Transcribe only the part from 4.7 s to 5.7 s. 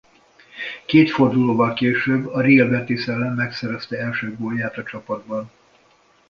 a csapatban.